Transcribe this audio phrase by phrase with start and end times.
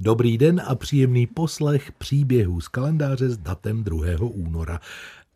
[0.00, 4.06] Dobrý den a příjemný poslech příběhů z kalendáře s datem 2.
[4.20, 4.80] února.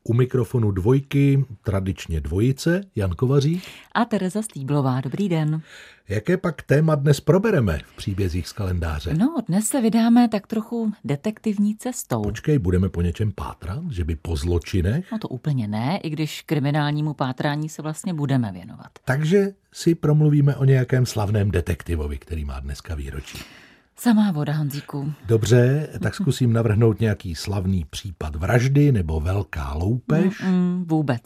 [0.05, 3.65] U mikrofonu dvojky, tradičně dvojice, Jan Kovařík.
[3.95, 5.63] A Tereza Stýblová, dobrý den.
[6.09, 9.15] Jaké pak téma dnes probereme v příbězích z kalendáře?
[9.15, 12.23] No, dnes se vydáme tak trochu detektivní cestou.
[12.23, 15.13] Počkej, budeme po něčem pátrat, že by po zločinech?
[15.13, 18.89] No to úplně ne, i když kriminálnímu pátrání se vlastně budeme věnovat.
[19.05, 23.39] Takže si promluvíme o nějakém slavném detektivovi, který má dneska výročí.
[24.01, 25.13] Samá voda, Honzíku.
[25.27, 30.43] Dobře, tak zkusím navrhnout nějaký slavný případ vraždy nebo velká loupež.
[30.43, 31.23] Mm, mm, vůbec.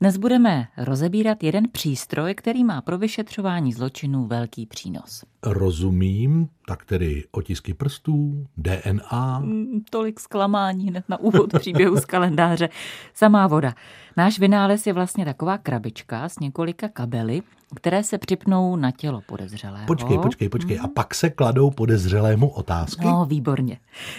[0.00, 5.24] Dnes budeme rozebírat jeden přístroj, který má pro vyšetřování zločinů velký přínos.
[5.42, 9.38] Rozumím, tak tedy otisky prstů, DNA.
[9.38, 12.68] Mm, tolik zklamání hned na úvod příběhu z kalendáře.
[13.14, 13.74] Samá voda.
[14.16, 17.42] Náš vynález je vlastně taková krabička s několika kabely,
[17.74, 19.86] které se připnou na tělo podezřelého.
[19.86, 20.80] Počkej, počkej, počkej.
[20.82, 23.04] A pak se kladou podezřelému otázky?
[23.04, 23.78] No, výborně.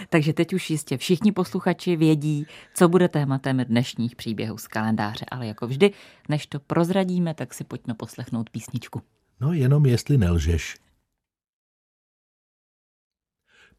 [0.10, 5.26] Takže teď už jistě všichni posluchači vědí, co bude tématem dnešních příběhů z kalendáře.
[5.32, 5.92] Ale jako vždy,
[6.30, 9.02] než to prozradíme, tak si pojďme poslechnout písničku.
[9.42, 10.76] No, jenom jestli nelžeš.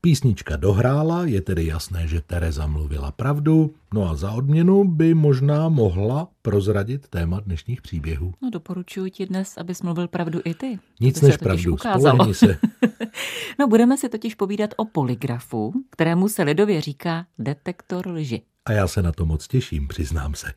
[0.04, 5.68] Písnička dohrála, je tedy jasné, že Tereza mluvila pravdu, no a za odměnu by možná
[5.68, 8.34] mohla prozradit téma dnešních příběhů.
[8.42, 10.78] No doporučuji ti dnes, abys mluvil pravdu i ty.
[11.00, 12.58] Nic než pravdu, spolehni se.
[13.58, 18.42] no budeme si totiž povídat o poligrafu, kterému se lidově říká detektor lži.
[18.64, 20.52] A já se na to moc těším, přiznám se.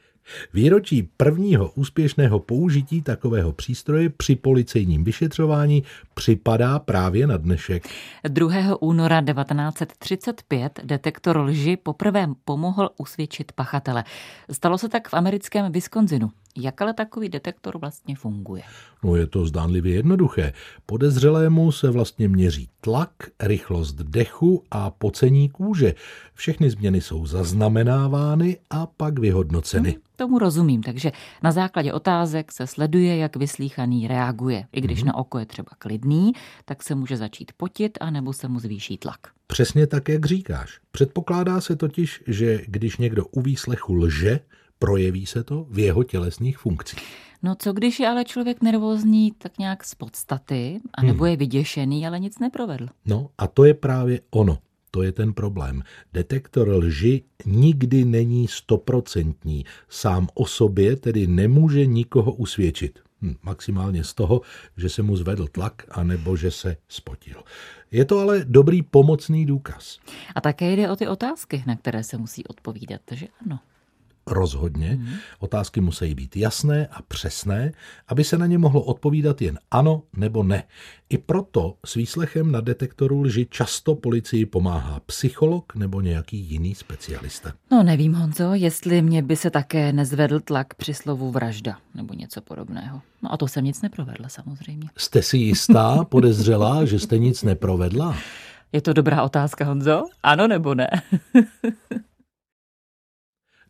[0.54, 5.84] Výročí prvního úspěšného použití takového přístroje při policejním vyšetřování
[6.14, 7.88] připadá právě na dnešek.
[8.28, 8.82] 2.
[8.82, 14.04] února 1935 detektor lži poprvé pomohl usvědčit pachatele.
[14.52, 16.32] Stalo se tak v americkém Wisconsinu.
[16.60, 18.64] Jak ale takový detektor vlastně funguje?
[19.04, 20.54] No je to zdánlivě jednoduché.
[20.86, 25.94] Podezřelému se vlastně měří tlak, rychlost dechu a pocení kůže.
[26.34, 29.90] Všechny změny jsou zaznamenávány a pak vyhodnoceny.
[29.90, 31.12] Hmm, tomu rozumím, takže
[31.44, 34.66] na základě otázek se sleduje, jak vyslíchaný reaguje.
[34.72, 35.08] I když hmm.
[35.08, 36.32] na oko je třeba klidný,
[36.66, 39.20] tak se může začít potit a nebo se mu zvýší tlak.
[39.48, 40.80] Přesně tak, jak říkáš.
[40.92, 44.40] Předpokládá se totiž, že když někdo u výslechu lže,
[44.80, 47.28] projeví se to v jeho tělesných funkcích.
[47.44, 51.32] No co když je ale člověk nervózní tak nějak z podstaty, anebo hmm.
[51.32, 52.88] je vyděšený, ale nic neprovedl?
[53.06, 54.58] No a to je právě ono.
[54.92, 55.84] To je ten problém.
[56.14, 59.66] Detektor lži nikdy není stoprocentní.
[59.90, 63.00] Sám o sobě tedy nemůže nikoho usvědčit.
[63.22, 64.42] Hm, maximálně z toho,
[64.78, 67.44] že se mu zvedl tlak, anebo že se spotil.
[67.92, 70.00] Je to ale dobrý pomocný důkaz.
[70.36, 73.60] A také jde o ty otázky, na které se musí odpovídat, že ano.
[74.28, 74.88] Rozhodně.
[74.88, 75.14] Hmm.
[75.40, 77.72] Otázky musí být jasné a přesné,
[78.08, 80.64] aby se na ně mohlo odpovídat jen ano nebo ne.
[81.10, 87.54] I proto s výslechem na detektoru lži často policii pomáhá psycholog nebo nějaký jiný specialista.
[87.72, 92.42] No nevím, Honzo, jestli mě by se také nezvedl tlak při slovu vražda nebo něco
[92.42, 93.02] podobného.
[93.22, 94.90] No a to jsem nic neprovedla samozřejmě.
[94.98, 98.18] Jste si jistá, podezřela, že jste nic neprovedla?
[98.72, 100.04] Je to dobrá otázka, Honzo?
[100.24, 100.88] Ano nebo ne?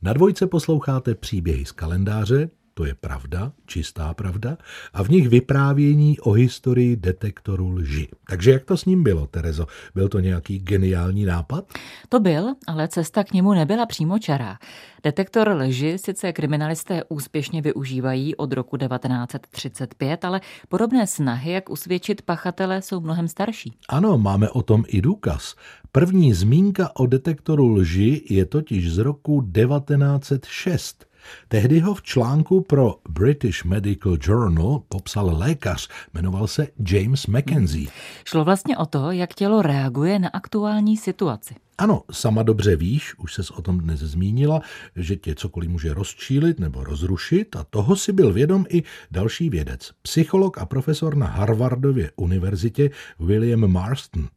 [0.01, 4.57] Na dvojce posloucháte příběhy z kalendáře, to je pravda, čistá pravda,
[4.93, 8.07] a v nich vyprávění o historii detektoru lži.
[8.29, 9.67] Takže jak to s ním bylo, Terezo?
[9.95, 11.65] Byl to nějaký geniální nápad?
[12.09, 14.57] To byl, ale cesta k němu nebyla přímo čará.
[15.03, 22.81] Detektor lži sice kriminalisté úspěšně využívají od roku 1935, ale podobné snahy, jak usvědčit pachatele,
[22.81, 23.73] jsou mnohem starší.
[23.89, 25.55] Ano, máme o tom i důkaz.
[25.91, 31.06] První zmínka o detektoru lži je totiž z roku 1906.
[31.47, 37.87] Tehdy ho v článku pro British Medical Journal popsal lékař, jmenoval se James Mackenzie.
[38.25, 41.55] Šlo vlastně o to, jak tělo reaguje na aktuální situaci.
[41.77, 44.61] Ano, sama dobře víš, už ses o tom dnes zmínila,
[44.95, 49.91] že tě cokoliv může rozčílit nebo rozrušit a toho si byl vědom i další vědec,
[50.01, 52.89] psycholog a profesor na Harvardově univerzitě
[53.19, 54.27] William Marston.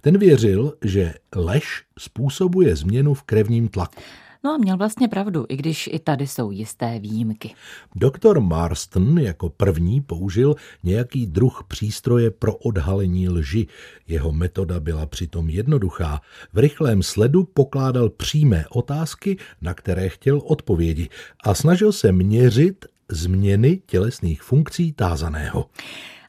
[0.00, 4.00] Ten věřil, že lež způsobuje změnu v krevním tlaku.
[4.44, 7.54] No a měl vlastně pravdu, i když i tady jsou jisté výjimky.
[7.96, 13.66] Doktor Marston jako první použil nějaký druh přístroje pro odhalení lži.
[14.08, 16.20] Jeho metoda byla přitom jednoduchá.
[16.52, 21.08] V rychlém sledu pokládal přímé otázky, na které chtěl odpovědi
[21.44, 25.66] a snažil se měřit změny tělesných funkcí tázaného.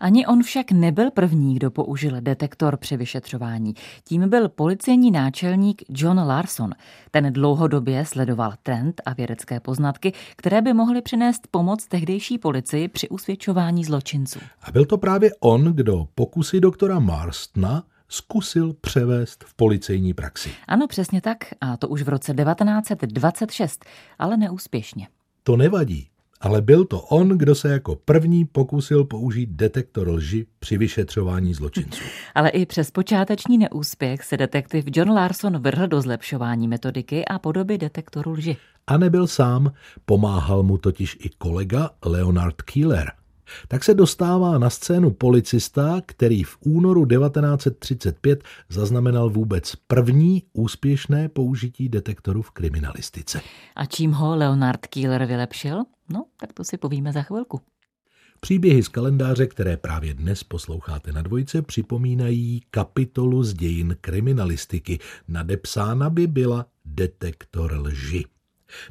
[0.02, 3.74] Ani on však nebyl první, kdo použil detektor při vyšetřování.
[4.04, 6.72] Tím byl policejní náčelník John Larson.
[7.12, 13.10] Ten dlouhodobě sledoval trend a vědecké poznatky, které by mohly přinést pomoc tehdejší policii při
[13.10, 14.40] usvědčování zločinců.
[14.64, 20.52] A byl to právě on, kdo pokusy doktora Marstna zkusil převést v policejní praxi.
[20.68, 21.38] Ano, přesně tak.
[21.62, 23.86] A to už v roce 1926,
[24.20, 25.08] ale neúspěšně.
[25.44, 26.08] To nevadí,
[26.42, 32.04] ale byl to on, kdo se jako první pokusil použít detektor lži při vyšetřování zločinců.
[32.36, 37.78] Ale i přes počáteční neúspěch se detektiv John Larson vrhl do zlepšování metodiky a podoby
[37.78, 38.58] detektoru lži.
[38.88, 39.72] A nebyl sám,
[40.06, 43.12] pomáhal mu totiž i kolega Leonard Keeler–
[43.68, 51.90] tak se dostává na scénu policista, který v únoru 1935 zaznamenal vůbec první úspěšné použití
[51.90, 53.42] detektoru v kriminalistice.
[53.76, 55.84] A čím ho Leonard Keeler vylepšil?
[56.10, 57.62] No, tak to si povíme za chvilku.
[58.40, 65.00] Příběhy z kalendáře, které právě dnes posloucháte na dvojce, připomínají kapitolu z dějin kriminalistiky.
[65.28, 68.26] Nadepsána by byla Detektor lži.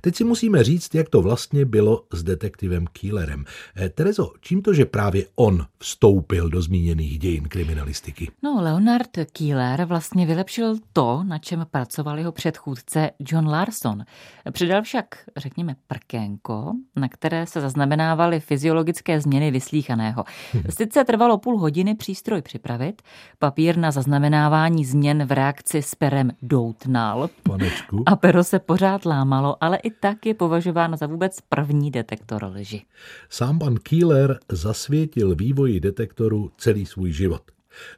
[0.01, 3.45] Teď si musíme říct, jak to vlastně bylo s detektivem Keelerem.
[3.77, 8.31] Eh, Terezo, čím to, že právě on vstoupil do zmíněných dějin kriminalistiky?
[8.43, 14.05] No, Leonard Keeler vlastně vylepšil to, na čem pracoval jeho předchůdce John Larson.
[14.51, 15.05] Přidal však,
[15.37, 20.25] řekněme, prkénko, na které se zaznamenávaly fyziologické změny vyslíchaného.
[20.71, 23.03] Sice trvalo půl hodiny přístroj připravit,
[23.39, 28.03] papír na zaznamenávání změn v reakci s perem doutnal Panečku.
[28.07, 32.83] a pero se pořád lámalo, ale i tak je považován za vůbec první detektor lži.
[33.29, 37.43] Sám pan Keeler zasvětil vývoji detektoru celý svůj život.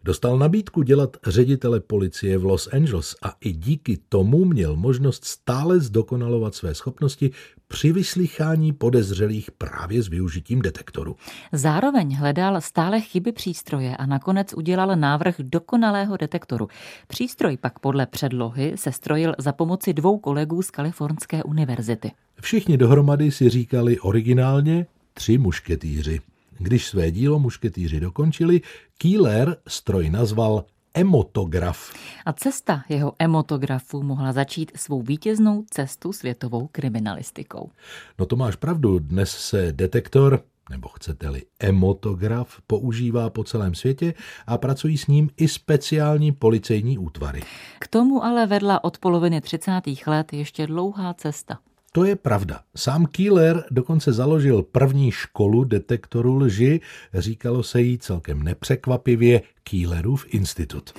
[0.05, 5.81] Dostal nabídku dělat ředitele policie v Los Angeles a i díky tomu měl možnost stále
[5.81, 7.31] zdokonalovat své schopnosti
[7.69, 11.17] při vyslychání podezřelých právě s využitím detektoru.
[11.53, 16.69] Zároveň hledal stále chyby přístroje a nakonec udělal návrh dokonalého detektoru.
[17.09, 22.11] Přístroj pak podle předlohy se strojil za pomoci dvou kolegů z Kalifornské univerzity.
[22.41, 26.21] Všichni dohromady si říkali originálně tři mušketýři.
[26.59, 28.61] Když své dílo mušketýři dokončili,
[28.99, 30.65] Keeler stroj nazval
[30.95, 31.95] emotograf.
[32.27, 37.71] A cesta jeho emotografu mohla začít svou vítěznou cestu světovou kriminalistikou.
[38.19, 40.41] No to máš pravdu, dnes se detektor,
[40.71, 44.15] nebo chcete-li emotograf, používá po celém světě
[44.47, 47.43] a pracují s ním i speciální policejní útvary.
[47.79, 49.83] K tomu ale vedla od poloviny 30.
[50.07, 51.59] let ještě dlouhá cesta.
[51.95, 52.61] To je pravda.
[52.77, 56.81] Sám Keeler dokonce založil první školu detektoru lži,
[57.15, 60.93] říkalo se jí celkem nepřekvapivě Keelerův institut.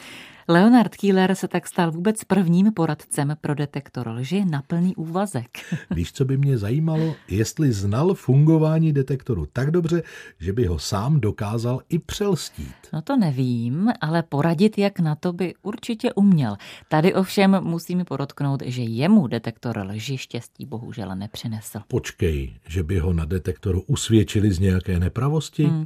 [0.48, 5.50] Leonard Keeler se tak stal vůbec prvním poradcem pro detektor lži na plný úvazek.
[5.92, 7.16] Víš, co by mě zajímalo?
[7.28, 10.04] Jestli znal fungování detektoru tak dobře,
[10.40, 12.76] že by ho sám dokázal i přelstít.
[12.94, 16.56] No to nevím, ale poradit, jak na to by určitě uměl.
[16.88, 21.80] Tady ovšem musím podotknout, že jemu detektor lži štěstí bohužel nepřinesl.
[21.88, 25.64] Počkej, že by ho na detektoru usvědčili z nějaké nepravosti?
[25.64, 25.84] Hmm.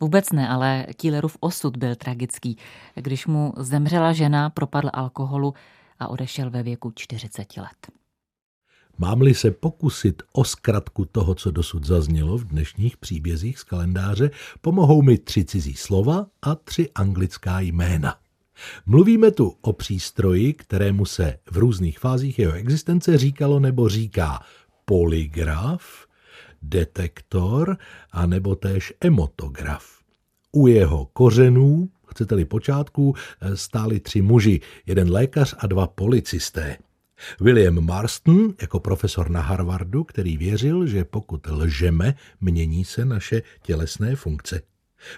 [0.00, 2.56] Vůbec ne, ale Kýlerův osud byl tragický.
[2.94, 5.54] Když mu zemřela žena, propadl alkoholu
[5.98, 7.98] a odešel ve věku 40 let.
[8.98, 14.30] Mám-li se pokusit o zkratku toho, co dosud zaznělo v dnešních příbězích z kalendáře,
[14.60, 18.16] pomohou mi tři cizí slova a tři anglická jména.
[18.86, 24.40] Mluvíme tu o přístroji, kterému se v různých fázích jeho existence říkalo nebo říká
[24.84, 26.07] poligraf,
[26.62, 27.76] detektor
[28.12, 29.98] a nebo též emotograf.
[30.52, 33.14] U jeho kořenů, chcete-li počátku,
[33.54, 36.76] stáli tři muži, jeden lékař a dva policisté.
[37.40, 44.16] William Marston jako profesor na Harvardu, který věřil, že pokud lžeme, mění se naše tělesné
[44.16, 44.62] funkce.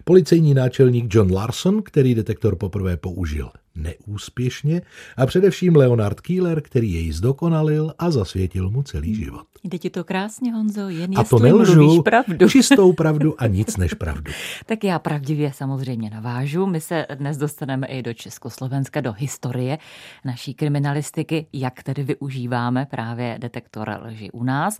[0.04, 3.50] Policejní náčelník John Larson, který detektor poprvé použil
[3.82, 4.82] neúspěšně,
[5.16, 9.46] a především Leonard Keeler, který jej zdokonalil a zasvětil mu celý život.
[9.64, 12.48] Jde ti to krásně, Honzo, jen a to nelžu, pravdu.
[12.48, 14.32] čistou pravdu a nic než pravdu.
[14.66, 16.66] tak já pravdivě samozřejmě navážu.
[16.66, 19.78] My se dnes dostaneme i do Československa, do historie
[20.24, 24.78] naší kriminalistiky, jak tedy využíváme právě detektor lži u nás.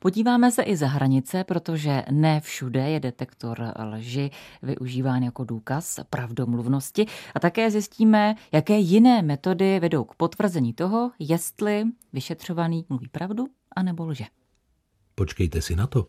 [0.00, 4.30] Podíváme se i za hranice, protože ne všude je detektor lži
[4.62, 11.84] využíván jako důkaz pravdomluvnosti a také zjistíme, jaké jiné metody vedou k potvrzení toho, jestli
[12.12, 13.46] vyšetřovaný mluví pravdu
[13.76, 14.24] anebo lže.
[15.14, 16.06] Počkejte si na to.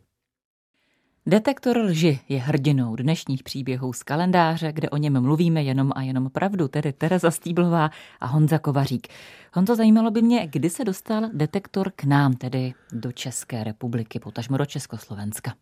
[1.25, 6.29] Detektor lži je hrdinou dnešních příběhů z kalendáře, kde o něm mluvíme jenom a jenom
[6.29, 7.89] pravdu, tedy Tereza Stýblová
[8.19, 9.07] a Honza Kovařík.
[9.55, 14.57] Honzo, zajímalo by mě, kdy se dostal detektor k nám, tedy do České republiky, potažmo
[14.57, 15.53] do Československa.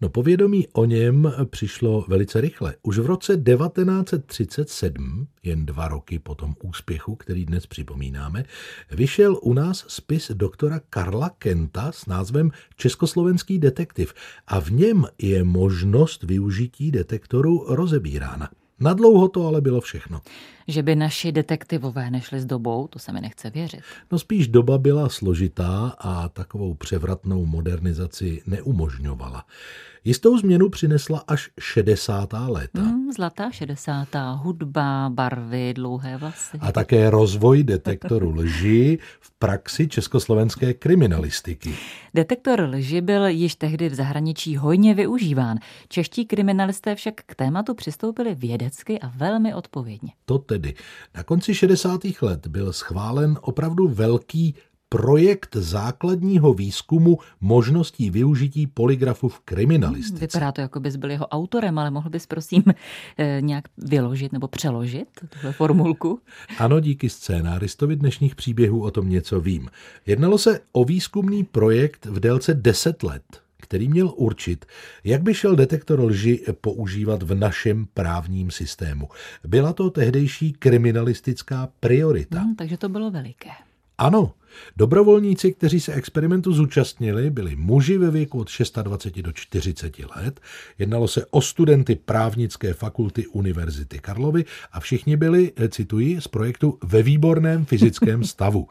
[0.00, 2.74] No povědomí o něm přišlo velice rychle.
[2.82, 8.44] Už v roce 1937, jen dva roky po tom úspěchu, který dnes připomínáme,
[8.90, 14.14] vyšel u nás spis doktora Karla Kenta s názvem Československý detektiv
[14.46, 18.48] a v něm je možnost využití detektoru rozebírána.
[18.80, 20.20] Nadlouho to ale bylo všechno.
[20.70, 23.80] Že by naši detektivové nešli s dobou, to se mi nechce věřit.
[24.12, 29.44] No spíš doba byla složitá a takovou převratnou modernizaci neumožňovala.
[30.04, 32.32] Jistou změnu přinesla až 60.
[32.32, 32.80] léta.
[32.80, 34.08] Mm, zlatá 60.
[34.34, 36.58] hudba, barvy, dlouhé vlasy.
[36.60, 41.74] A také rozvoj detektoru lži v praxi československé kriminalistiky.
[42.14, 45.58] Detektor lži byl již tehdy v zahraničí hojně využíván.
[45.88, 50.12] Čeští kriminalisté však k tématu přistoupili vědecky a velmi odpovědně.
[50.24, 50.59] To tedy.
[51.14, 52.00] Na konci 60.
[52.22, 54.54] let byl schválen opravdu velký
[54.92, 60.20] projekt základního výzkumu možností využití poligrafu v kriminalistice.
[60.20, 62.62] Vypadá to, jako bys byl jeho autorem, ale mohl bys prosím
[63.18, 66.20] eh, nějak vyložit nebo přeložit tuhle formulku?
[66.58, 69.68] Ano, díky scénáristovi dnešních příběhů o tom něco vím.
[70.06, 73.22] Jednalo se o výzkumný projekt v délce 10 let,
[73.60, 74.66] který měl určit,
[75.04, 79.08] jak by šel detektor lži používat v našem právním systému.
[79.44, 82.40] Byla to tehdejší kriminalistická priorita.
[82.40, 83.50] Hmm, takže to bylo veliké.
[83.98, 84.32] Ano,
[84.76, 88.48] Dobrovolníci, kteří se experimentu zúčastnili, byli muži ve věku od
[88.82, 90.40] 26 do 40 let.
[90.78, 97.02] Jednalo se o studenty právnické fakulty Univerzity Karlovy a všichni byli, cituji, z projektu ve
[97.02, 98.68] výborném fyzickém stavu.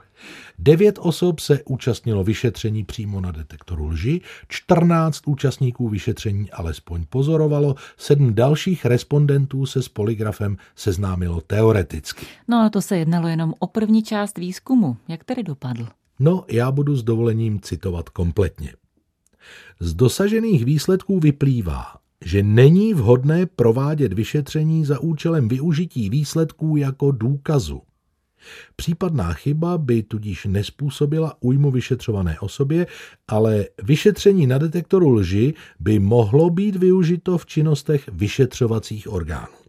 [0.59, 8.33] Devět osob se účastnilo vyšetření přímo na detektoru lži, 14 účastníků vyšetření alespoň pozorovalo, sedm
[8.33, 12.25] dalších respondentů se s poligrafem seznámilo teoreticky.
[12.47, 14.97] No a to se jednalo jenom o první část výzkumu.
[15.07, 15.91] Jak tedy dopadl?
[16.19, 18.73] No, já budu s dovolením citovat kompletně.
[19.79, 21.85] Z dosažených výsledků vyplývá,
[22.25, 27.81] že není vhodné provádět vyšetření za účelem využití výsledků jako důkazu.
[28.75, 32.87] Případná chyba by tudíž nespůsobila újmu vyšetřované osobě,
[33.27, 39.59] ale vyšetření na detektoru lži by mohlo být využito v činnostech vyšetřovacích orgánů.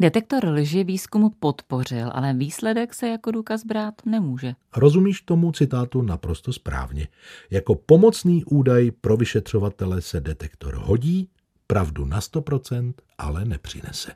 [0.00, 4.54] Detektor lži výzkumu podpořil, ale výsledek se jako důkaz brát nemůže.
[4.76, 7.08] Rozumíš tomu citátu naprosto správně.
[7.50, 11.28] Jako pomocný údaj pro vyšetřovatele se detektor hodí,
[11.66, 14.12] pravdu na 100%, ale nepřinese.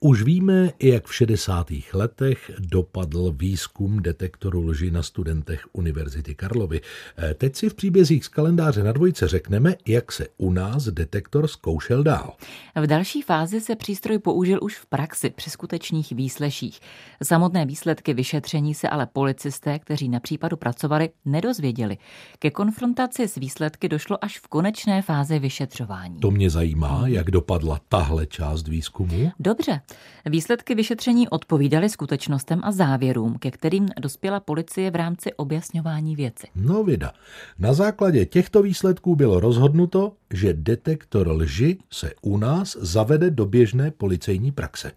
[0.00, 1.66] Už víme, jak v 60.
[1.92, 6.80] letech dopadl výzkum detektoru lži na studentech Univerzity Karlovy.
[7.18, 11.48] E, teď si v příbězích z kalendáře na dvojce řekneme, jak se u nás detektor
[11.48, 12.32] zkoušel dál.
[12.80, 16.80] V další fázi se přístroj použil už v praxi při skutečných výsleších.
[17.22, 21.98] Samotné výsledky vyšetření se ale policisté, kteří na případu pracovali, nedozvěděli.
[22.38, 26.20] Ke konfrontaci s výsledky došlo až v konečné fázi vyšetřování.
[26.20, 29.30] To mě zajímá, jak dopadla tahle část výzkumu.
[29.40, 29.80] Dobře.
[30.26, 36.46] Výsledky vyšetření odpovídaly skutečnostem a závěrům, ke kterým dospěla policie v rámci objasňování věci.
[36.56, 37.12] No vida.
[37.58, 43.90] Na základě těchto výsledků bylo rozhodnuto, že detektor lži se u nás zavede do běžné
[43.90, 44.92] policejní praxe.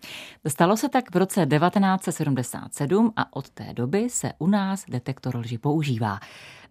[0.47, 5.57] Stalo se tak v roce 1977 a od té doby se u nás detektor lži
[5.57, 6.19] používá.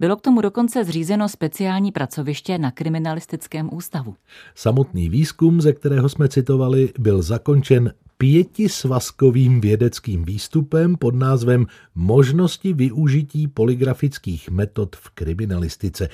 [0.01, 4.15] Bylo k tomu dokonce zřízeno speciální pracoviště na kriminalistickém ústavu.
[4.55, 13.49] Samotný výzkum, ze kterého jsme citovali, byl zakončen pětisvazkovým vědeckým výstupem pod názvem Možnosti využití
[13.49, 16.09] poligrafických metod v kriminalistice.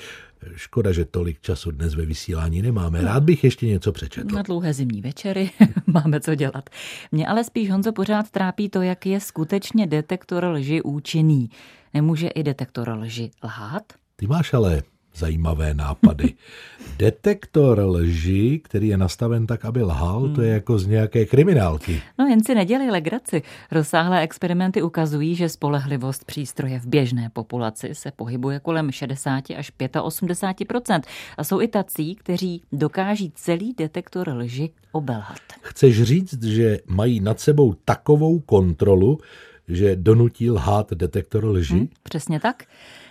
[0.55, 3.01] Škoda, že tolik času dnes ve vysílání nemáme.
[3.01, 4.35] Rád bych ještě něco přečetl.
[4.35, 5.51] Na dlouhé zimní večery
[5.87, 6.69] máme co dělat.
[7.11, 11.49] Mě ale spíš, Honzo, pořád trápí to, jak je skutečně detektor lži účinný.
[11.93, 13.83] Nemůže i detektor lži lhát?
[14.15, 14.83] Ty máš ale
[15.15, 16.33] zajímavé nápady.
[16.97, 20.35] Detektor lži, který je nastaven tak, aby lhal, hmm.
[20.35, 20.53] to je hmm.
[20.53, 22.01] jako z nějaké kriminálky.
[22.19, 23.41] No jen si nedělej legraci.
[23.71, 31.01] Rozsáhlé experimenty ukazují, že spolehlivost přístroje v běžné populaci se pohybuje kolem 60 až 85%
[31.37, 35.41] A jsou i tací, kteří dokáží celý detektor lži obelhat.
[35.61, 39.19] Chceš říct, že mají nad sebou takovou kontrolu,
[39.67, 41.73] že donutí lhát detektor lži?
[41.73, 42.63] Hmm, přesně tak.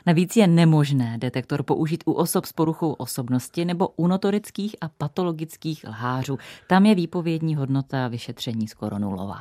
[0.07, 5.85] Navíc je nemožné detektor použít u osob s poruchou osobnosti nebo u notorických a patologických
[5.89, 6.39] lhářů.
[6.69, 9.39] Tam je výpovědní hodnota vyšetření skoro nulová.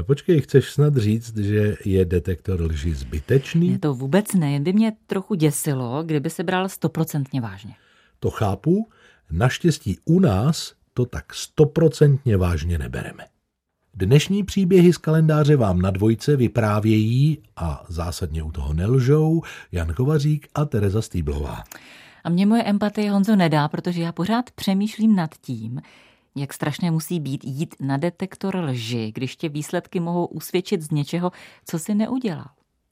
[0.00, 3.72] Eh, počkej, chceš snad říct, že je detektor lži zbytečný?
[3.72, 7.74] Je to vůbec ne, jen by mě trochu děsilo, kdyby se bral stoprocentně vážně.
[8.20, 8.88] To chápu,
[9.30, 13.33] naštěstí u nás to tak stoprocentně vážně nebereme.
[13.96, 20.48] Dnešní příběhy z kalendáře vám na dvojce vyprávějí a zásadně u toho nelžou Jan Kovařík
[20.54, 21.64] a Tereza Stýblová.
[22.24, 25.80] A mě moje empatie, Honzo, nedá, protože já pořád přemýšlím nad tím,
[26.36, 31.32] jak strašné musí být jít na detektor lži, když tě výsledky mohou usvědčit z něčeho,
[31.64, 32.46] co si neudělal.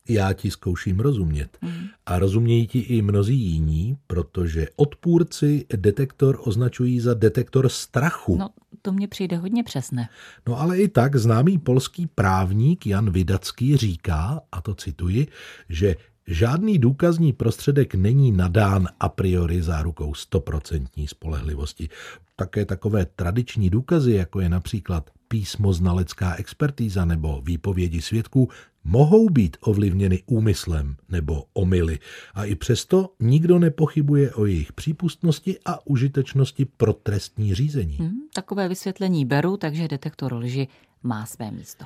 [0.08, 1.58] Já ti zkouším rozumět.
[1.62, 1.86] Mm.
[2.06, 8.36] A rozumějí ti i mnozí jiní, protože odpůrci detektor označují za detektor strachu.
[8.36, 8.48] No,
[8.82, 10.08] to mně přijde hodně přesné.
[10.48, 15.26] No ale i tak známý polský právník Jan Vidacký říká, a to cituji,
[15.68, 15.96] že
[16.26, 21.88] Žádný důkazní prostředek není nadán a priori zárukou stoprocentní spolehlivosti.
[22.36, 28.48] Také takové tradiční důkazy, jako je například písmo znalecká expertíza nebo výpovědi svědků,
[28.84, 31.98] mohou být ovlivněny úmyslem nebo omily.
[32.34, 37.96] A i přesto nikdo nepochybuje o jejich přípustnosti a užitečnosti pro trestní řízení.
[37.96, 40.68] Hmm, takové vysvětlení beru, takže detektor lži
[41.02, 41.84] má své místo.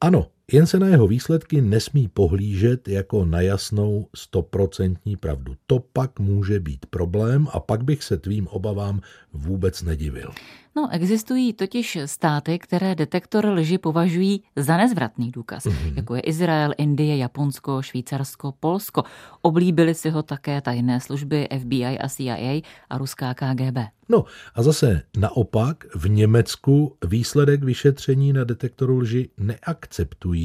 [0.00, 5.54] Ano, jen se na jeho výsledky nesmí pohlížet jako na jasnou stoprocentní pravdu.
[5.66, 9.00] To pak může být problém a pak bych se tvým obavám
[9.32, 10.32] vůbec nedivil.
[10.76, 15.96] No, existují totiž státy, které detektor lži považují za nezvratný důkaz, mm-hmm.
[15.96, 19.02] jako je Izrael, Indie, Japonsko, Švýcarsko, Polsko.
[19.42, 23.78] Oblíbili si ho také tajné služby FBI a CIA a ruská KGB.
[24.08, 24.24] No
[24.54, 30.37] a zase naopak v Německu výsledek vyšetření na detektoru lži neakceptují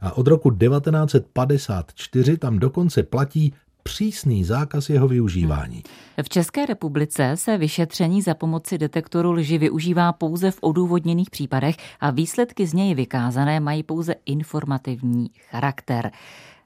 [0.00, 5.82] a od roku 1954 tam dokonce platí přísný zákaz jeho využívání.
[6.22, 12.10] V České republice se vyšetření za pomoci detektoru lži využívá pouze v odůvodněných případech a
[12.10, 16.10] výsledky z něj vykázané mají pouze informativní charakter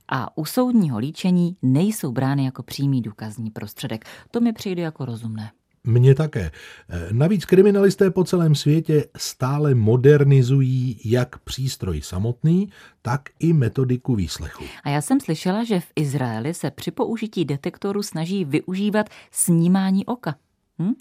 [0.08, 4.04] a u soudního líčení nejsou brány jako přímý důkazní prostředek.
[4.30, 5.50] To mi přijde jako rozumné.
[5.84, 6.50] Mně také.
[7.12, 12.68] Navíc kriminalisté po celém světě stále modernizují jak přístroj samotný,
[13.02, 14.64] tak i metodiku výslechu.
[14.84, 20.34] A já jsem slyšela, že v Izraeli se při použití detektoru snaží využívat snímání oka.
[20.78, 20.92] Hm?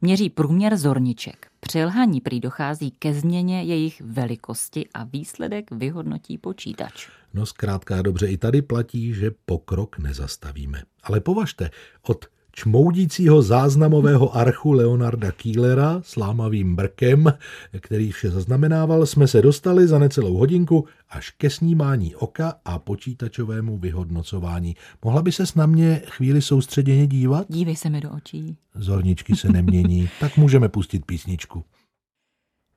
[0.00, 1.46] Měří průměr zorniček.
[1.60, 7.08] Při lhaní prý dochází ke změně jejich velikosti a výsledek vyhodnotí počítač.
[7.34, 10.82] No zkrátka dobře, i tady platí, že pokrok nezastavíme.
[11.02, 11.70] Ale považte,
[12.02, 12.26] od
[12.58, 17.32] čmoudícího záznamového archu Leonarda Kielera s lámavým brkem,
[17.80, 23.78] který vše zaznamenával, jsme se dostali za necelou hodinku až ke snímání oka a počítačovému
[23.78, 24.76] vyhodnocování.
[25.04, 27.46] Mohla by se na mě chvíli soustředěně dívat?
[27.48, 28.56] Dívej se mi do očí.
[28.74, 31.64] Zorničky se nemění, tak můžeme pustit písničku.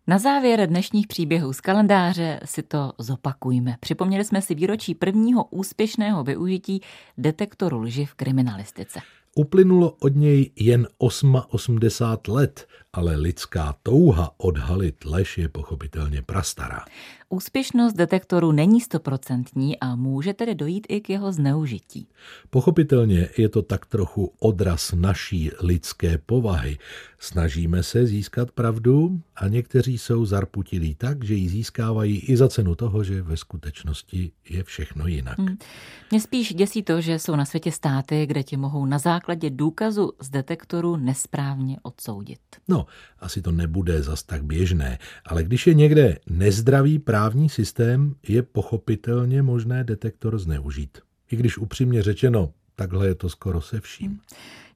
[0.07, 3.75] Na závěr dnešních příběhů z kalendáře si to zopakujme.
[3.79, 6.81] Připomněli jsme si výročí prvního úspěšného využití
[7.17, 8.99] detektoru lži v kriminalistice.
[9.35, 11.79] Uplynulo od něj jen 88
[12.27, 16.85] let, ale lidská touha odhalit lež je pochopitelně prastará.
[17.29, 22.07] Úspěšnost detektoru není stoprocentní a může tedy dojít i k jeho zneužití.
[22.49, 26.77] Pochopitelně je to tak trochu odraz naší lidské povahy.
[27.19, 32.75] Snažíme se získat pravdu a někteří jsou zarputilí tak, že ji získávají i za cenu
[32.75, 35.39] toho, že ve skutečnosti je všechno jinak.
[35.39, 35.57] Hmm.
[36.11, 40.11] Mě spíš děsí to, že jsou na světě státy, kde ti mohou na základě důkazu
[40.21, 42.39] z detektoru nesprávně odsoudit.
[42.67, 42.80] No,
[43.19, 49.41] asi to nebude zas tak běžné, ale když je někde nezdravý právní systém, je pochopitelně
[49.41, 50.97] možné detektor zneužít.
[51.31, 54.19] I když upřímně řečeno, takhle je to skoro se vším.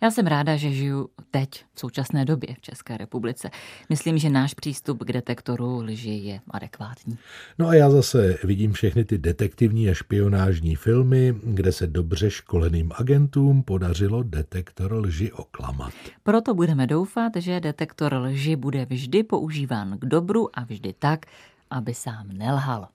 [0.01, 3.49] Já jsem ráda, že žiju teď, v současné době v České republice.
[3.89, 7.17] Myslím, že náš přístup k detektoru lži je adekvátní.
[7.59, 12.91] No a já zase vidím všechny ty detektivní a špionážní filmy, kde se dobře školeným
[12.95, 15.93] agentům podařilo detektor lži oklamat.
[16.23, 21.25] Proto budeme doufat, že detektor lži bude vždy používán k dobru a vždy tak,
[21.69, 22.87] aby sám nelhal.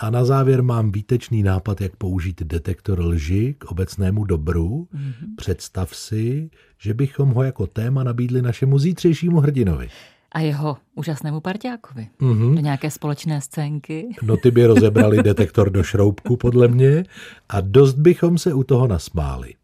[0.00, 4.88] A na závěr mám výtečný nápad, jak použít detektor lži k obecnému dobru.
[4.94, 5.36] Mm-hmm.
[5.36, 9.88] Představ si, že bychom ho jako téma nabídli našemu zítřejšímu hrdinovi.
[10.32, 12.08] A jeho úžasnému parťákovi.
[12.20, 12.54] Mm-hmm.
[12.54, 14.08] Do nějaké společné scénky.
[14.22, 17.04] No ty by rozebrali detektor do šroubku, podle mě,
[17.48, 19.54] a dost bychom se u toho nasmáli.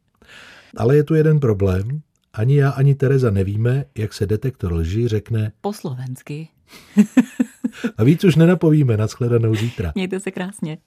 [0.76, 2.00] Ale je tu jeden problém.
[2.32, 6.48] Ani já, ani Tereza nevíme, jak se detektor lži řekne po slovensky.
[7.98, 9.92] A víc už nenapovíme, nashledanou zítra.
[9.94, 10.78] Mějte se krásně.